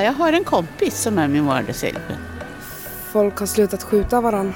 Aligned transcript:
Ja, 0.00 0.04
jag 0.04 0.12
har 0.12 0.32
en 0.32 0.44
kompis 0.44 1.02
som 1.02 1.18
är 1.18 1.28
min 1.28 1.46
vardagshjälte. 1.46 2.18
Folk 3.12 3.38
har 3.38 3.46
slutat 3.46 3.82
skjuta 3.82 4.20
varandra. 4.20 4.54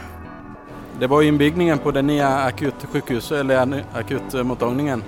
Det 1.00 1.06
var 1.06 1.22
inbyggningen 1.22 1.78
på 1.78 1.90
den 1.90 2.06
nya 2.06 2.28
akutsjukhuset 2.28 3.38
eller 3.38 3.84
akutmottagningen. 3.92 5.02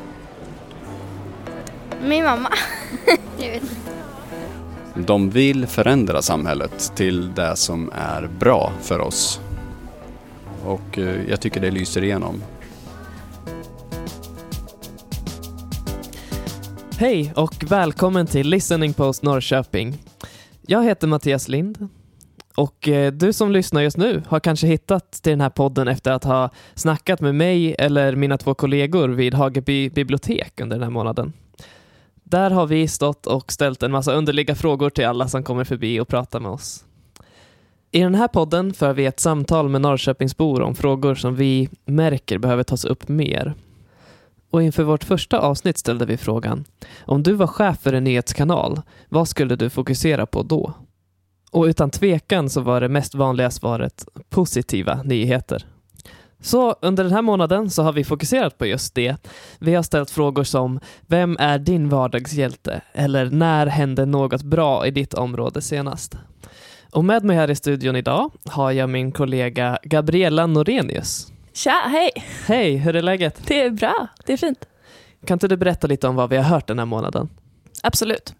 Min 2.02 2.24
mamma. 2.24 2.48
jag 3.38 3.50
vet 3.50 3.62
inte. 3.62 3.74
De 4.94 5.30
vill 5.30 5.66
förändra 5.66 6.22
samhället 6.22 6.92
till 6.94 7.34
det 7.34 7.56
som 7.56 7.90
är 7.94 8.28
bra 8.38 8.72
för 8.82 9.00
oss. 9.00 9.40
Och 10.64 10.98
eh, 10.98 11.28
jag 11.28 11.40
tycker 11.40 11.60
det 11.60 11.70
lyser 11.70 12.04
igenom. 12.04 12.42
Hej 16.98 17.32
och 17.36 17.54
välkommen 17.68 18.26
till 18.26 18.48
Listening 18.48 18.94
Post 18.94 19.22
Norrköping. 19.22 19.98
Jag 20.68 20.84
heter 20.84 21.06
Mattias 21.06 21.48
Lind 21.48 21.88
och 22.56 22.88
eh, 22.88 23.12
du 23.12 23.32
som 23.32 23.52
lyssnar 23.52 23.82
just 23.82 23.96
nu 23.96 24.22
har 24.28 24.40
kanske 24.40 24.66
hittat 24.66 25.12
till 25.12 25.30
den 25.30 25.40
här 25.40 25.50
podden 25.50 25.88
efter 25.88 26.12
att 26.12 26.24
ha 26.24 26.50
snackat 26.74 27.20
med 27.20 27.34
mig 27.34 27.74
eller 27.78 28.16
mina 28.16 28.38
två 28.38 28.54
kollegor 28.54 29.08
vid 29.08 29.34
Hageby 29.34 29.90
bibliotek 29.90 30.60
under 30.60 30.76
den 30.76 30.82
här 30.82 30.90
månaden. 30.90 31.32
Där 32.24 32.50
har 32.50 32.66
vi 32.66 32.88
stått 32.88 33.26
och 33.26 33.52
ställt 33.52 33.82
en 33.82 33.90
massa 33.90 34.12
underliga 34.12 34.54
frågor 34.54 34.90
till 34.90 35.06
alla 35.06 35.28
som 35.28 35.42
kommer 35.42 35.64
förbi 35.64 36.00
och 36.00 36.08
pratar 36.08 36.40
med 36.40 36.50
oss. 36.50 36.84
I 37.90 38.00
den 38.00 38.14
här 38.14 38.28
podden 38.28 38.74
för 38.74 38.92
vi 38.92 39.06
ett 39.06 39.20
samtal 39.20 39.68
med 39.68 39.80
Norrköpingsbor 39.80 40.62
om 40.62 40.74
frågor 40.74 41.14
som 41.14 41.36
vi 41.36 41.68
märker 41.84 42.38
behöver 42.38 42.62
tas 42.62 42.84
upp 42.84 43.08
mer. 43.08 43.54
Och 44.56 44.62
inför 44.62 44.82
vårt 44.82 45.04
första 45.04 45.38
avsnitt 45.38 45.78
ställde 45.78 46.06
vi 46.06 46.16
frågan, 46.16 46.64
om 47.04 47.22
du 47.22 47.32
var 47.32 47.46
chef 47.46 47.78
för 47.80 47.92
en 47.92 48.04
nyhetskanal, 48.04 48.82
vad 49.08 49.28
skulle 49.28 49.56
du 49.56 49.70
fokusera 49.70 50.26
på 50.26 50.42
då? 50.42 50.72
Och 51.50 51.64
utan 51.64 51.90
tvekan 51.90 52.50
så 52.50 52.60
var 52.60 52.80
det 52.80 52.88
mest 52.88 53.14
vanliga 53.14 53.50
svaret 53.50 54.08
positiva 54.28 55.02
nyheter. 55.02 55.66
Så 56.40 56.76
under 56.82 57.04
den 57.04 57.12
här 57.12 57.22
månaden 57.22 57.70
så 57.70 57.82
har 57.82 57.92
vi 57.92 58.04
fokuserat 58.04 58.58
på 58.58 58.66
just 58.66 58.94
det. 58.94 59.16
Vi 59.58 59.74
har 59.74 59.82
ställt 59.82 60.10
frågor 60.10 60.44
som 60.44 60.80
Vem 61.06 61.36
är 61.40 61.58
din 61.58 61.88
vardagshjälte? 61.88 62.80
Eller 62.92 63.30
När 63.30 63.66
hände 63.66 64.06
något 64.06 64.42
bra 64.42 64.86
i 64.86 64.90
ditt 64.90 65.14
område 65.14 65.62
senast? 65.62 66.16
Och 66.92 67.04
med 67.04 67.24
mig 67.24 67.36
här 67.36 67.50
i 67.50 67.54
studion 67.56 67.96
idag 67.96 68.30
har 68.44 68.70
jag 68.70 68.90
min 68.90 69.12
kollega 69.12 69.78
Gabriella 69.82 70.46
Norenius. 70.46 71.32
Tja, 71.56 71.82
hej! 71.86 72.10
Hej, 72.46 72.76
hur 72.76 72.96
är 72.96 73.02
läget? 73.02 73.46
Det 73.46 73.60
är 73.60 73.70
bra, 73.70 74.06
det 74.26 74.32
är 74.32 74.36
fint. 74.36 74.68
Kan 75.26 75.34
inte 75.34 75.48
du 75.48 75.56
berätta 75.56 75.86
lite 75.86 76.08
om 76.08 76.16
vad 76.16 76.30
vi 76.30 76.36
har 76.36 76.44
hört 76.44 76.66
den 76.66 76.78
här 76.78 76.86
månaden? 76.86 77.28
Absolut. 77.82 78.34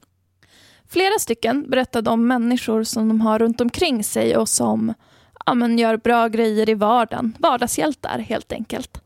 Flera 0.89 1.19
stycken 1.19 1.71
berättade 1.71 2.11
om 2.11 2.27
människor 2.27 2.85
som 2.85 3.09
de 3.09 3.21
har 3.21 3.39
runt 3.39 3.61
omkring 3.61 4.05
sig 4.05 4.37
och 4.37 4.49
som 4.49 4.95
ja, 5.47 5.55
men 5.55 5.79
gör 5.79 5.97
bra 5.97 6.29
grejer 6.29 6.69
i 6.69 6.75
vardagen. 6.75 7.37
Vardagshjältar 7.39 8.19
helt 8.19 8.53
enkelt. 8.53 9.03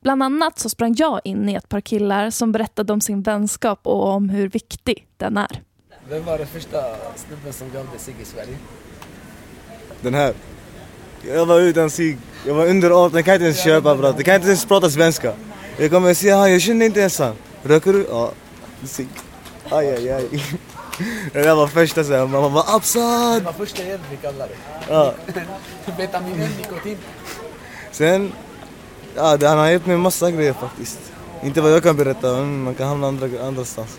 Bland 0.00 0.22
annat 0.22 0.58
så 0.58 0.68
sprang 0.68 0.94
jag 0.98 1.20
in 1.24 1.48
i 1.48 1.54
ett 1.54 1.68
par 1.68 1.80
killar 1.80 2.30
som 2.30 2.52
berättade 2.52 2.92
om 2.92 3.00
sin 3.00 3.22
vänskap 3.22 3.86
och 3.86 4.08
om 4.08 4.28
hur 4.28 4.48
viktig 4.48 5.06
den 5.16 5.36
är. 5.36 5.62
Vem 6.08 6.24
var 6.24 6.38
den 6.38 6.46
första 6.46 6.78
snubben 7.16 7.52
som 7.52 7.70
gav 7.70 7.90
dig 7.90 7.98
cigg 7.98 8.16
i 8.22 8.24
Sverige? 8.24 8.56
Den 10.00 10.14
här. 10.14 10.34
Jag 11.28 11.46
var 11.46 11.60
utan 11.60 11.90
cigg. 11.90 12.18
Jag 12.46 12.54
var 12.54 12.66
under 12.66 12.90
18, 12.90 13.16
jag 13.16 13.24
kan 13.24 13.34
inte 13.34 13.44
ens 13.44 13.64
köpa 13.64 13.94
bror. 13.94 14.14
Jag 14.16 14.24
kan 14.24 14.34
inte 14.34 14.46
ens 14.46 14.64
prata 14.64 14.90
svenska. 14.90 15.32
Jag 15.76 15.90
kommer 15.90 16.14
säga, 16.14 16.36
han, 16.36 16.52
jag 16.52 16.60
känner 16.60 16.86
inte 16.86 17.00
ens 17.00 17.18
han. 17.18 17.34
Röker 17.62 17.92
du? 17.92 18.06
Ja. 18.10 18.32
Cigg. 18.84 19.08
Aj, 19.70 19.88
aj, 19.88 20.10
aj. 20.10 20.28
Det 21.32 21.42
där 21.42 21.54
var 21.54 21.66
första 21.66 22.04
sen, 22.04 22.30
mamma 22.30 22.48
var 22.48 22.64
Absad! 22.76 23.40
Det 23.40 23.44
var 23.44 23.52
första 23.52 23.82
hjälp 23.82 24.00
vi 24.10 24.16
kallade 24.16 24.48
det. 24.48 24.92
Ja. 24.92 25.14
Betaminen, 25.96 26.50
nikotin. 26.58 26.98
Sen, 27.92 28.32
ja, 29.16 29.36
det, 29.36 29.48
han 29.48 29.58
har 29.58 29.68
hjälpt 29.68 29.86
mig 29.86 29.96
med 29.96 30.02
massa 30.02 30.30
grejer 30.30 30.52
faktiskt. 30.52 30.98
Inte 31.42 31.60
vad 31.60 31.72
jag 31.72 31.82
kan 31.82 31.96
berätta, 31.96 32.36
men 32.36 32.62
man 32.62 32.74
kan 32.74 32.88
hamna 32.88 33.06
andra, 33.06 33.28
andrastans. 33.46 33.98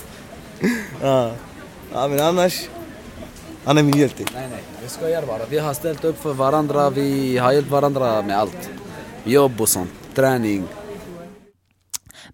ja. 1.02 1.30
ja, 1.92 2.08
men 2.08 2.20
annars, 2.20 2.68
han 3.64 3.78
är 3.78 3.82
min 3.82 3.96
hjälte. 3.98 4.24
Nej, 4.34 4.48
nej, 4.50 4.62
vi 4.82 4.88
skojar 4.88 5.26
bara. 5.26 5.46
Vi 5.50 5.58
har 5.58 5.74
ställt 5.74 6.04
upp 6.04 6.22
för 6.22 6.32
varandra, 6.32 6.90
vi 6.90 7.38
har 7.38 7.52
hjälpt 7.52 7.70
varandra 7.70 8.22
med 8.22 8.38
allt. 8.38 8.70
Jobb 9.24 9.60
och 9.60 9.68
sånt, 9.68 9.90
träning. 10.14 10.64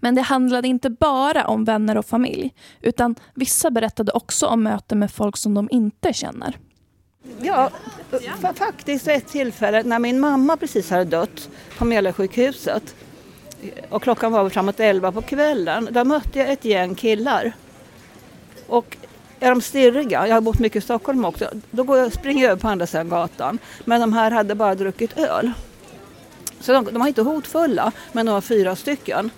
Men 0.00 0.14
det 0.14 0.22
handlade 0.22 0.68
inte 0.68 0.90
bara 0.90 1.46
om 1.46 1.64
vänner 1.64 1.96
och 1.98 2.06
familj, 2.06 2.54
utan 2.80 3.14
vissa 3.34 3.70
berättade 3.70 4.12
också 4.12 4.46
om 4.46 4.62
möten 4.62 4.98
med 4.98 5.10
folk 5.10 5.36
som 5.36 5.54
de 5.54 5.68
inte 5.70 6.12
känner. 6.12 6.58
Ja, 7.40 7.70
fa- 8.10 8.54
faktiskt 8.54 9.06
vid 9.08 9.14
ett 9.16 9.28
tillfälle 9.28 9.82
när 9.82 9.98
min 9.98 10.20
mamma 10.20 10.56
precis 10.56 10.90
hade 10.90 11.04
dött 11.04 11.48
på 11.78 11.84
Mälarsjukhuset 11.84 12.94
och 13.90 14.02
klockan 14.02 14.32
var 14.32 14.48
framåt 14.48 14.80
11 14.80 15.12
på 15.12 15.22
kvällen. 15.22 15.88
Då 15.90 16.04
mötte 16.04 16.38
jag 16.38 16.52
ett 16.52 16.64
gäng 16.64 16.94
killar. 16.94 17.52
Och 18.66 18.96
är 19.40 19.50
de 19.50 19.60
stirriga, 19.60 20.28
jag 20.28 20.36
har 20.36 20.40
bott 20.40 20.58
mycket 20.58 20.82
i 20.82 20.84
Stockholm 20.84 21.24
också, 21.24 21.50
då 21.70 21.82
går 21.82 21.98
jag, 21.98 22.12
springer 22.12 22.42
jag 22.42 22.50
över 22.50 22.60
på 22.60 22.68
andra 22.68 22.86
sidan 22.86 23.08
gatan. 23.08 23.58
Men 23.84 24.00
de 24.00 24.12
här 24.12 24.30
hade 24.30 24.54
bara 24.54 24.74
druckit 24.74 25.18
öl. 25.18 25.52
Så 26.60 26.72
de, 26.72 26.84
de 26.84 26.98
var 26.98 27.06
inte 27.06 27.22
hotfulla, 27.22 27.92
men 28.12 28.26
de 28.26 28.32
var 28.32 28.40
fyra 28.40 28.76
stycken. 28.76 29.30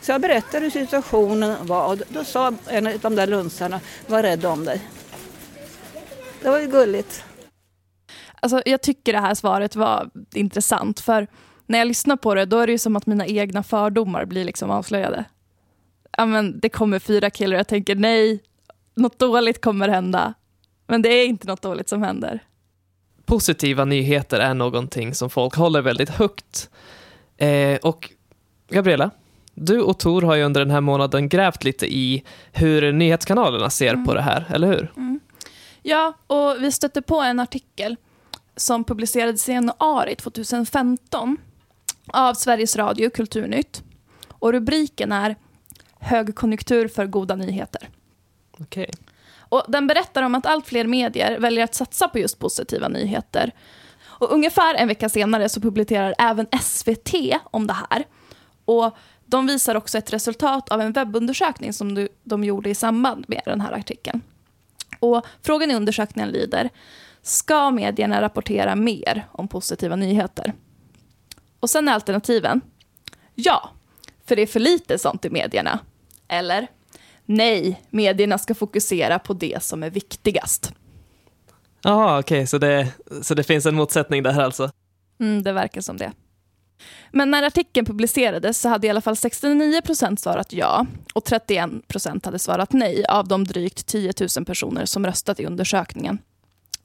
Så 0.00 0.12
jag 0.12 0.20
berättade 0.20 0.64
hur 0.64 0.70
situationen 0.70 1.66
var 1.66 1.86
och 1.86 1.98
då 2.08 2.24
sa 2.24 2.52
en 2.66 2.86
av 2.86 2.98
de 3.00 3.14
där 3.14 3.26
lunsarna, 3.26 3.80
var 4.06 4.22
rädd 4.22 4.44
om 4.44 4.64
dig. 4.64 4.80
Det 6.42 6.50
var 6.50 6.58
ju 6.58 6.66
gulligt. 6.66 7.24
Alltså, 8.40 8.62
jag 8.66 8.82
tycker 8.82 9.12
det 9.12 9.18
här 9.18 9.34
svaret 9.34 9.76
var 9.76 10.10
intressant, 10.34 11.00
för 11.00 11.26
när 11.66 11.78
jag 11.78 11.88
lyssnar 11.88 12.16
på 12.16 12.34
det, 12.34 12.44
då 12.44 12.58
är 12.58 12.66
det 12.66 12.72
ju 12.72 12.78
som 12.78 12.96
att 12.96 13.06
mina 13.06 13.26
egna 13.26 13.62
fördomar 13.62 14.24
blir 14.24 14.44
liksom 14.44 14.70
avslöjade. 14.70 15.24
Ja, 16.16 16.26
men 16.26 16.60
det 16.60 16.68
kommer 16.68 16.98
fyra 16.98 17.30
killar 17.30 17.54
och 17.54 17.58
jag 17.58 17.68
tänker 17.68 17.94
nej, 17.94 18.42
något 19.00 19.18
dåligt 19.18 19.60
kommer 19.60 19.88
hända. 19.88 20.34
Men 20.86 21.02
det 21.02 21.08
är 21.08 21.26
inte 21.26 21.46
något 21.46 21.62
dåligt 21.62 21.88
som 21.88 22.02
händer. 22.02 22.42
Positiva 23.24 23.84
nyheter 23.84 24.40
är 24.40 24.54
någonting 24.54 25.14
som 25.14 25.30
folk 25.30 25.54
håller 25.54 25.82
väldigt 25.82 26.10
högt. 26.10 26.70
Eh, 27.36 27.78
och 27.82 28.10
Gabriella, 28.68 29.10
du 29.54 29.80
och 29.80 29.98
Tor 29.98 30.22
har 30.22 30.34
ju 30.34 30.42
under 30.42 30.60
den 30.60 30.70
här 30.70 30.80
månaden 30.80 31.28
grävt 31.28 31.64
lite 31.64 31.94
i 31.94 32.24
hur 32.52 32.92
nyhetskanalerna 32.92 33.70
ser 33.70 33.96
på 33.96 34.14
det 34.14 34.22
här, 34.22 34.46
eller 34.50 34.66
hur? 34.66 34.92
Ja, 35.82 36.12
och 36.26 36.56
vi 36.62 36.72
stötte 36.72 37.02
på 37.02 37.20
en 37.20 37.40
artikel 37.40 37.96
som 38.56 38.84
publicerades 38.84 39.48
i 39.48 39.52
januari 39.52 40.14
2015 40.16 41.36
av 42.06 42.34
Sveriges 42.34 42.76
Radio 42.76 43.10
Kulturnytt. 43.10 43.82
Och 44.28 44.52
rubriken 44.52 45.12
är 45.12 45.36
Högkonjunktur 45.98 46.88
för 46.88 47.06
goda 47.06 47.36
nyheter. 47.36 47.88
Okay. 48.60 48.86
Och 49.38 49.64
den 49.68 49.86
berättar 49.86 50.22
om 50.22 50.34
att 50.34 50.46
allt 50.46 50.66
fler 50.66 50.84
medier 50.84 51.38
väljer 51.38 51.64
att 51.64 51.74
satsa 51.74 52.08
på 52.08 52.18
just 52.18 52.38
positiva 52.38 52.88
nyheter. 52.88 53.52
Och 54.02 54.32
ungefär 54.32 54.74
en 54.74 54.88
vecka 54.88 55.08
senare 55.08 55.48
så 55.48 55.60
publicerar 55.60 56.14
även 56.18 56.46
SVT 56.62 57.14
om 57.44 57.66
det 57.66 57.76
här. 57.90 58.04
Och 58.64 58.96
de 59.26 59.46
visar 59.46 59.74
också 59.74 59.98
ett 59.98 60.12
resultat 60.12 60.70
av 60.70 60.80
en 60.80 60.92
webbundersökning 60.92 61.72
som 61.72 61.94
de, 61.94 62.08
de 62.22 62.44
gjorde 62.44 62.70
i 62.70 62.74
samband 62.74 63.24
med 63.28 63.42
den 63.44 63.60
här 63.60 63.72
artikeln. 63.72 64.20
Och 65.00 65.26
frågan 65.42 65.70
i 65.70 65.74
undersökningen 65.74 66.30
lyder, 66.30 66.70
ska 67.22 67.70
medierna 67.70 68.22
rapportera 68.22 68.76
mer 68.76 69.26
om 69.32 69.48
positiva 69.48 69.96
nyheter? 69.96 70.52
Och 71.60 71.70
sen 71.70 71.88
är 71.88 71.92
alternativen, 71.92 72.60
ja, 73.34 73.70
för 74.24 74.36
det 74.36 74.42
är 74.42 74.46
för 74.46 74.60
lite 74.60 74.98
sånt 74.98 75.24
i 75.24 75.30
medierna. 75.30 75.78
Eller, 76.28 76.66
nej, 77.30 77.82
medierna 77.90 78.38
ska 78.38 78.54
fokusera 78.54 79.18
på 79.18 79.32
det 79.32 79.62
som 79.62 79.82
är 79.82 79.90
viktigast. 79.90 80.72
Jaha, 81.82 82.18
okej, 82.18 82.46
så, 82.46 82.58
det, 82.58 82.88
så 83.22 83.34
det 83.34 83.42
finns 83.42 83.66
en 83.66 83.74
motsättning 83.74 84.22
där 84.22 84.40
alltså? 84.40 84.70
Mm, 85.20 85.42
det 85.42 85.52
verkar 85.52 85.80
som 85.80 85.96
det. 85.96 86.12
Men 87.10 87.30
när 87.30 87.42
artikeln 87.42 87.86
publicerades 87.86 88.60
så 88.60 88.68
hade 88.68 88.86
i 88.86 88.90
alla 88.90 89.00
fall 89.00 89.16
69 89.16 89.80
procent 89.82 90.20
svarat 90.20 90.52
ja 90.52 90.86
och 91.14 91.24
31 91.24 91.88
procent 91.88 92.24
hade 92.24 92.38
svarat 92.38 92.72
nej 92.72 93.04
av 93.06 93.28
de 93.28 93.44
drygt 93.44 93.86
10 93.86 94.12
000 94.36 94.44
personer 94.44 94.84
som 94.84 95.06
röstat 95.06 95.40
i 95.40 95.46
undersökningen. 95.46 96.18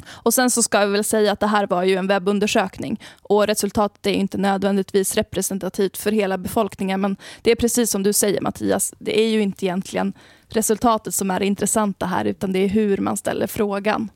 Och 0.07 0.33
sen 0.33 0.51
så 0.51 0.63
ska 0.63 0.86
vi 0.86 0.92
väl 0.92 1.03
säga 1.03 1.31
att 1.31 1.39
det 1.39 1.47
här 1.47 1.68
var 1.68 1.83
ju 1.83 1.95
en 1.95 2.07
webbundersökning 2.07 3.01
och 3.21 3.47
resultatet 3.47 4.06
är 4.06 4.13
inte 4.13 4.38
nödvändigtvis 4.38 5.15
representativt 5.15 5.97
för 5.97 6.12
hela 6.12 6.38
befolkningen 6.38 7.01
men 7.01 7.18
det 7.42 7.51
är 7.51 7.56
precis 7.56 7.92
som 7.92 8.03
du 8.03 8.13
säger 8.13 8.42
Mattias, 8.42 8.94
det 9.00 9.19
är 9.19 9.30
ju 9.30 9.42
inte 9.42 9.65
egentligen 9.65 10.13
resultatet 10.50 11.13
som 11.13 11.31
är 11.31 11.39
det 11.39 11.45
intressanta 11.45 12.06
här 12.06 12.25
utan 12.25 12.53
det 12.53 12.59
är 12.59 12.68
hur 12.68 12.97
man 12.97 13.18
ställer 13.18 13.47
frågan. 13.47 14.09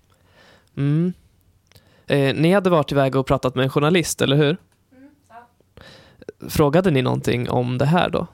Mm. 0.78 1.14
Eh, 2.08 2.36
ni 2.36 2.54
hade 2.54 2.70
varit 2.70 2.92
iväg 2.92 3.16
och 3.16 3.28
pratat 3.28 3.56
med 3.56 3.64
en 3.64 3.70
journalist, 3.70 4.22
eller 4.22 4.36
hur? 4.36 4.58
Frågade 6.50 6.92
ni 6.92 7.02
någonting 7.02 7.50
om 7.50 7.78
det 7.78 7.86
här 7.86 8.10
då? 8.10 8.28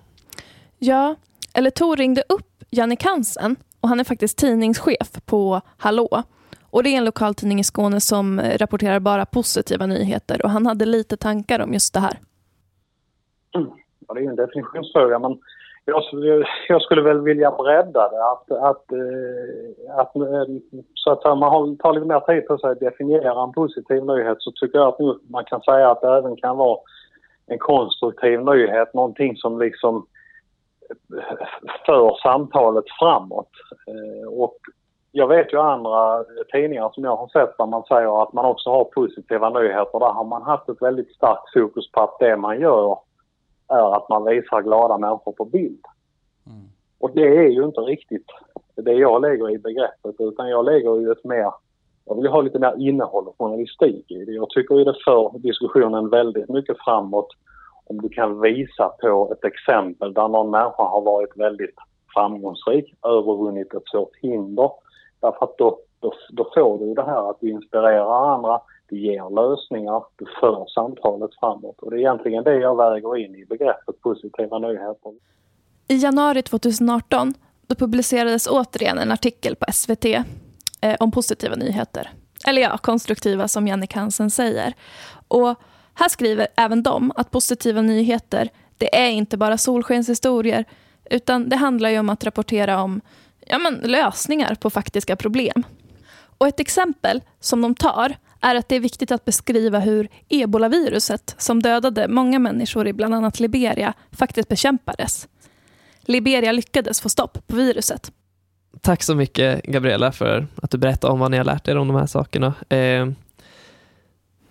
Ja, 0.79 1.15
eller 1.53 1.69
Tor 1.69 1.97
ringde 1.97 2.23
upp 2.29 2.63
Jannik 2.69 3.03
Hansen 3.03 3.55
och 3.79 3.89
han 3.89 3.99
är 3.99 4.03
faktiskt 4.03 4.37
tidningschef 4.37 5.11
på 5.25 5.61
Hallå. 5.77 6.23
Och 6.61 6.83
det 6.83 6.89
är 6.89 6.97
en 6.97 7.05
lokaltidning 7.05 7.59
i 7.59 7.63
Skåne 7.63 8.01
som 8.01 8.41
rapporterar 8.41 8.99
bara 8.99 9.25
positiva 9.25 9.85
nyheter 9.85 10.45
och 10.45 10.49
han 10.49 10.65
hade 10.65 10.85
lite 10.85 11.17
tankar 11.17 11.59
om 11.59 11.73
just 11.73 11.93
det 11.93 11.99
här. 11.99 12.19
Ja, 14.07 14.13
det 14.13 14.19
är 14.19 14.23
ju 14.23 14.29
en 14.29 14.35
definitionsfråga 14.35 15.19
men 15.19 15.39
jag, 15.85 16.03
jag 16.67 16.81
skulle 16.81 17.01
väl 17.01 17.21
vilja 17.21 17.51
bredda 17.51 18.09
det. 18.09 18.25
Att, 18.25 18.51
att, 18.51 18.91
eh, 18.91 19.97
att, 19.97 20.15
eh, 20.15 20.55
så 20.93 21.11
att 21.11 21.23
man 21.23 21.51
har, 21.51 21.75
tar 21.75 21.93
lite 21.93 22.05
mer 22.05 22.19
tid 22.19 22.47
på 22.47 22.57
sig 22.57 22.71
att 22.71 22.79
definiera 22.79 23.43
en 23.43 23.53
positiv 23.53 24.05
nyhet 24.05 24.37
så 24.39 24.51
tycker 24.51 24.79
jag 24.79 24.87
att 24.87 24.99
nu 24.99 25.19
man 25.29 25.45
kan 25.45 25.61
säga 25.61 25.91
att 25.91 26.01
det 26.01 26.17
även 26.17 26.35
kan 26.35 26.57
vara 26.57 26.79
en 27.47 27.57
konstruktiv 27.57 28.41
nyhet, 28.41 28.93
någonting 28.93 29.35
som 29.35 29.59
liksom 29.59 30.05
eh, 31.17 31.47
för 31.85 32.15
samtalet 32.23 32.85
framåt. 32.99 33.49
Och 34.29 34.57
jag 35.11 35.27
vet 35.27 35.53
ju 35.53 35.59
andra 35.59 36.23
tidningar 36.51 36.89
som 36.93 37.03
jag 37.03 37.15
har 37.15 37.27
sett 37.27 37.57
där 37.57 37.65
man 37.65 37.83
säger 37.83 38.23
att 38.23 38.33
man 38.33 38.45
också 38.45 38.69
har 38.69 38.83
positiva 38.83 39.49
nyheter. 39.49 39.99
Där 39.99 40.13
har 40.13 40.23
man 40.23 40.41
haft 40.41 40.69
ett 40.69 40.81
väldigt 40.81 41.15
starkt 41.15 41.53
fokus 41.53 41.91
på 41.91 42.01
att 42.01 42.19
det 42.19 42.37
man 42.37 42.59
gör 42.59 42.97
är 43.67 43.95
att 43.95 44.09
man 44.09 44.25
visar 44.25 44.61
glada 44.61 44.97
människor 44.97 45.31
på 45.31 45.45
bild. 45.45 45.85
Mm. 46.47 46.69
Och 46.99 47.11
det 47.11 47.37
är 47.37 47.49
ju 47.49 47.63
inte 47.63 47.81
riktigt 47.81 48.25
det 48.75 48.93
jag 48.93 49.21
lägger 49.21 49.49
i 49.49 49.57
begreppet 49.57 50.15
utan 50.19 50.49
jag 50.49 50.65
lägger 50.65 50.99
ju 50.99 51.11
ett 51.11 51.23
mer, 51.23 51.51
jag 52.05 52.15
vill 52.15 52.27
ha 52.27 52.41
lite 52.41 52.59
mer 52.59 52.75
innehåll 52.77 53.27
och 53.27 53.35
journalistik 53.37 54.11
i 54.11 54.25
det. 54.25 54.31
Jag 54.31 54.49
tycker 54.49 54.75
ju 54.75 54.83
det 54.83 54.95
för 55.05 55.39
diskussionen 55.39 56.09
väldigt 56.09 56.49
mycket 56.49 56.77
framåt 56.85 57.27
om 57.85 58.01
du 58.01 58.09
kan 58.09 58.41
visa 58.41 58.91
på 59.01 59.31
ett 59.31 59.45
exempel 59.45 60.13
där 60.13 60.27
någon 60.27 60.51
människa 60.51 60.83
har 60.83 61.01
varit 61.01 61.37
väldigt 61.37 61.75
framgångsrik, 62.13 62.93
övervunnit 63.03 63.73
ett 63.73 63.87
svårt 63.91 64.15
hinder. 64.21 64.71
Därför 65.19 65.45
att 65.45 65.57
då, 65.57 65.79
då, 65.99 66.13
då 66.29 66.47
får 66.55 66.79
du 66.79 66.93
det 66.93 67.03
här 67.03 67.29
att 67.29 67.37
du 67.39 67.49
inspirerar 67.49 68.33
andra, 68.33 68.61
du 68.89 68.99
ger 68.99 69.35
lösningar, 69.35 70.03
du 70.15 70.25
för 70.39 70.65
samtalet 70.75 71.31
framåt. 71.39 71.79
Och 71.79 71.91
det 71.91 71.97
är 71.97 71.99
egentligen 71.99 72.43
det 72.43 72.55
jag 72.55 72.77
väger 72.77 73.17
in 73.17 73.35
i 73.35 73.45
begreppet 73.45 74.01
positiva 74.01 74.59
nyheter. 74.59 75.13
I 75.87 75.95
januari 75.95 76.41
2018 76.41 77.33
då 77.67 77.75
publicerades 77.75 78.47
återigen 78.47 78.97
en 78.97 79.11
artikel 79.11 79.55
på 79.55 79.65
SVT 79.73 80.05
eh, 80.05 80.95
om 80.99 81.11
positiva 81.11 81.55
nyheter. 81.55 82.11
Eller 82.47 82.61
ja, 82.61 82.77
konstruktiva 82.77 83.47
som 83.47 83.67
Jannik 83.67 83.93
Hansen 83.93 84.29
säger. 84.29 84.73
Och 85.27 85.55
här 85.93 86.09
skriver 86.09 86.47
även 86.57 86.83
de 86.83 87.11
att 87.15 87.31
positiva 87.31 87.81
nyheter, 87.81 88.49
det 88.77 88.95
är 88.95 89.09
inte 89.09 89.37
bara 89.37 89.57
solskenshistorier, 89.57 90.65
utan 91.09 91.49
det 91.49 91.55
handlar 91.55 91.89
ju 91.89 91.99
om 91.99 92.09
att 92.09 92.23
rapportera 92.23 92.83
om 92.83 93.01
ja, 93.45 93.57
men, 93.57 93.73
lösningar 93.73 94.55
på 94.55 94.69
faktiska 94.69 95.15
problem. 95.15 95.63
Och 96.37 96.47
ett 96.47 96.59
exempel 96.59 97.21
som 97.39 97.61
de 97.61 97.75
tar 97.75 98.15
är 98.41 98.55
att 98.55 98.69
det 98.69 98.75
är 98.75 98.79
viktigt 98.79 99.11
att 99.11 99.25
beskriva 99.25 99.79
hur 99.79 100.09
ebolaviruset, 100.29 101.35
som 101.37 101.61
dödade 101.61 102.07
många 102.07 102.39
människor 102.39 102.87
i 102.87 102.93
bland 102.93 103.15
annat 103.15 103.39
Liberia, 103.39 103.93
faktiskt 104.11 104.49
bekämpades. 104.49 105.27
Liberia 106.01 106.51
lyckades 106.51 107.01
få 107.01 107.09
stopp 107.09 107.47
på 107.47 107.55
viruset. 107.55 108.11
Tack 108.81 109.03
så 109.03 109.15
mycket 109.15 109.63
Gabriella 109.63 110.11
för 110.11 110.47
att 110.55 110.71
du 110.71 110.77
berättade 110.77 111.13
om 111.13 111.19
vad 111.19 111.31
ni 111.31 111.37
har 111.37 111.43
lärt 111.43 111.67
er 111.67 111.77
om 111.77 111.87
de 111.87 111.97
här 111.97 112.05
sakerna. 112.05 112.53
Eh, 112.69 113.07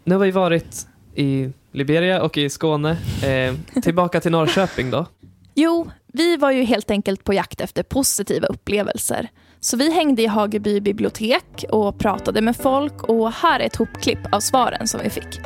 nu 0.05 0.15
har 0.15 0.19
vi 0.19 0.31
varit 0.31 0.87
i 1.15 1.51
Liberia 1.73 2.23
och 2.23 2.39
i 2.39 2.51
Skåne. 2.51 2.97
Eh, 3.25 3.81
tillbaka 3.83 4.21
till 4.21 4.31
Norrköping 4.31 4.91
då. 4.91 5.07
Jo, 5.57 5.91
vi 6.07 6.37
var 6.37 6.51
ju 6.51 6.63
helt 6.63 6.91
enkelt 6.91 7.25
på 7.25 7.35
jakt 7.35 7.61
efter 7.61 7.83
positiva 7.83 8.47
upplevelser. 8.47 9.29
Så 9.65 9.77
vi 9.77 9.93
hängde 9.93 10.23
i 10.23 10.27
Hageby 10.27 10.81
bibliotek 10.81 11.65
och 11.71 11.99
pratade 11.99 12.41
med 12.41 12.57
folk 12.57 13.03
och 13.03 13.33
här 13.33 13.61
är 13.61 13.67
ett 13.67 13.77
hopklipp 13.77 14.19
av 14.33 14.41
svaren 14.41 14.89
som 14.89 15.01
vi 15.03 15.11
fick. 15.11 15.41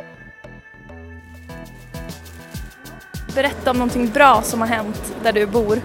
Berätta 3.35 3.71
om 3.71 3.77
någonting 3.77 4.09
bra 4.09 4.41
som 4.41 4.61
har 4.61 4.67
hänt 4.67 5.15
där 5.23 5.33
du 5.33 5.45
bor. 5.45 5.81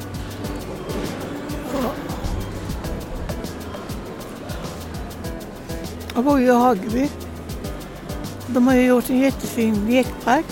Jag 6.15 6.25
bor 6.25 6.41
ju 6.41 6.47
i 6.47 6.51
Hageby. 6.51 7.09
De 8.47 8.67
har 8.67 8.75
ju 8.75 8.87
gjort 8.87 9.11
en 9.11 9.19
jättefin 9.19 9.87
lekpark 9.87 10.47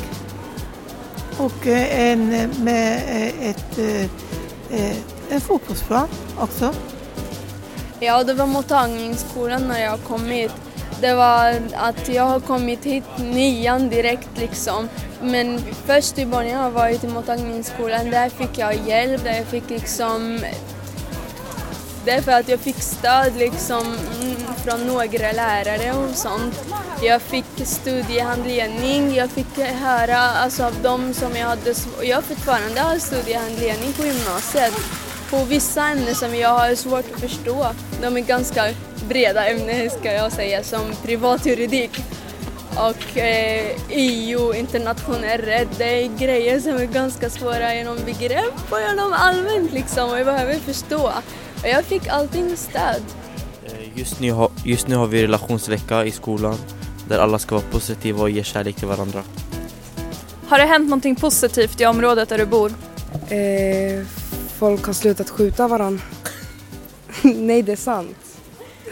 och 1.39 1.67
eh, 1.67 2.11
en 2.11 2.33
eh, 2.33 2.49
med 2.59 2.97
eh, 2.97 3.51
ett, 3.51 3.79
en 5.31 5.41
fotbollsplan 5.41 6.09
också. 6.39 6.75
Ja, 8.03 8.25
det 8.25 8.35
var 8.35 8.47
mottagningsskolan 8.47 9.69
när 9.69 9.83
jag 9.83 10.05
kom 10.05 10.27
hit. 10.27 10.53
Det 11.01 11.15
var 11.15 11.63
att 11.75 12.09
jag 12.09 12.23
har 12.23 12.41
kommit 12.41 12.85
hit 12.85 13.05
nian 13.19 13.89
direkt 13.89 14.29
liksom. 14.39 14.89
Men 15.21 15.59
först 15.87 16.19
i 16.19 16.27
början 16.27 16.57
har 16.57 16.65
jag 16.65 16.71
varit 16.71 17.05
i 17.05 17.09
mottagningsskolan. 17.09 18.11
Där 18.11 18.29
fick 18.29 18.59
jag 18.59 18.75
hjälp, 18.89 19.25
där 19.25 19.37
jag 19.37 19.47
fick 19.47 19.71
liksom 19.71 20.41
det 22.05 22.11
är 22.11 22.23
för 22.23 22.33
att 22.33 22.49
jag 22.49 22.61
fick 22.61 22.83
stöd 22.83 23.37
liksom 23.37 23.97
från 24.65 24.87
några 24.87 25.33
lärare 25.33 25.93
och 25.93 26.17
sånt. 26.17 26.61
Jag 27.03 27.23
fick 27.23 27.45
studiehandledning, 27.65 29.15
jag 29.15 29.31
fick 29.31 29.59
höra 29.59 30.19
alltså, 30.19 30.65
av 30.65 30.75
dem 30.83 31.15
som 31.15 31.37
jag 31.37 31.47
hade, 31.47 31.75
jag 32.03 32.25
fortfarande 32.25 32.81
har 32.81 32.99
studiehandledning 32.99 33.93
på 33.93 34.07
gymnasiet. 34.07 34.75
På 35.33 35.45
vissa 35.45 35.89
ämnen 35.89 36.15
som 36.15 36.35
jag 36.35 36.49
har 36.49 36.75
svårt 36.75 37.05
att 37.15 37.21
förstå. 37.21 37.67
De 38.03 38.17
är 38.17 38.21
ganska 38.21 38.65
breda 39.09 39.47
ämnen 39.47 39.91
ska 39.91 40.13
jag 40.13 40.33
säga, 40.33 40.63
som 40.63 40.81
privatjuridik 41.03 41.91
och 42.77 43.19
eh, 43.19 43.77
EU, 43.89 44.55
internationell 44.55 45.41
rätt. 45.41 45.69
Det 45.79 45.85
är 45.85 46.19
grejer 46.19 46.61
som 46.61 46.77
är 46.77 46.87
ganska 46.87 47.31
svåra 47.31 47.75
genom 47.75 47.97
begrepp 48.05 48.71
och 48.71 48.81
genom 48.81 49.13
allmänt 49.13 49.73
liksom 49.73 50.11
och 50.11 50.19
jag 50.19 50.27
behöver 50.27 50.55
förstå. 50.55 51.13
Och 51.63 51.69
jag 51.69 51.85
fick 51.85 52.07
allting 52.07 52.57
stöd. 52.57 53.03
Eh, 53.65 53.99
just 53.99 54.21
nu, 54.21 54.33
har, 54.33 54.51
just 54.65 54.89
nu 54.89 54.97
har 54.97 55.07
vi 55.07 55.23
relationsvecka 55.23 56.05
i 56.05 56.11
skolan 56.11 56.57
där 57.09 57.19
alla 57.19 57.39
ska 57.39 57.55
vara 57.55 57.65
positiva 57.71 58.23
och 58.23 58.31
ge 58.31 58.45
kärlek 58.45 58.77
till 58.77 58.89
varandra. 58.89 59.23
Har 60.47 60.59
det 60.59 60.65
hänt 60.65 60.89
någonting 60.89 61.17
positivt 61.17 61.81
i 61.81 61.87
området 61.87 62.29
där 62.29 62.39
du 62.39 62.47
bor? 62.47 62.73
Eh, 63.29 64.07
folk 64.63 64.87
har 64.87 64.93
slutat 64.93 65.31
skjuta 65.31 65.69
varandra. 65.69 66.03
Nej, 67.23 67.63
det 67.63 67.73
är 67.73 67.77
sant. 67.77 68.41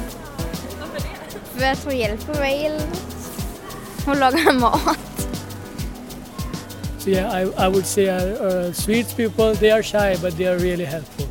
För 1.55 1.65
att 1.65 1.83
hon 1.85 1.97
hjälper 1.97 2.39
mig 2.39 2.65
eller 2.65 2.79
något. 2.79 2.99
Hon 4.05 4.19
lagar 4.19 4.53
mat. 4.59 5.04
So 7.05 7.11
yeah, 7.11 7.31
I, 7.31 7.41
I 7.65 7.67
would 7.67 7.85
say 7.85 8.09
uh, 8.09 8.15
uh, 8.15 8.73
Swedes 8.73 9.13
people, 9.13 9.53
they 9.53 9.69
are 9.69 9.83
shy 9.83 10.17
but 10.21 10.35
they 10.37 10.47
are 10.47 10.57
really 10.57 10.85
helpful. 10.85 11.27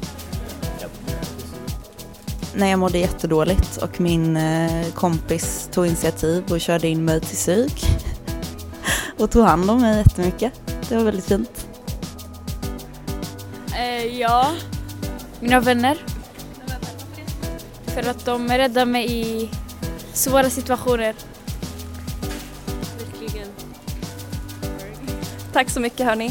när 2.56 2.70
jag 2.70 2.78
mådde 2.78 2.98
jättedåligt 2.98 3.76
och 3.76 4.00
min 4.00 4.36
eh, 4.36 4.86
kompis 4.94 5.68
tog 5.72 5.86
initiativ 5.86 6.44
och 6.50 6.60
körde 6.60 6.88
in 6.88 7.04
mig 7.04 7.20
till 7.20 7.36
psyk 7.36 7.84
och 9.18 9.30
tog 9.30 9.44
hand 9.44 9.70
om 9.70 9.80
mig 9.80 9.96
jättemycket. 9.96 10.52
Det 10.88 10.96
var 10.96 11.04
väldigt 11.04 11.24
fint. 11.24 11.68
Eh, 13.76 14.20
ja, 14.20 14.52
mina 15.40 15.60
vänner. 15.60 15.98
För 17.86 18.10
att 18.10 18.24
de 18.24 18.48
räddar 18.48 18.84
mig 18.84 19.12
i 19.12 19.50
svåra 20.12 20.50
situationer. 20.50 21.14
Tack 25.54 25.70
så 25.70 25.80
mycket 25.80 26.06
hörni. 26.06 26.30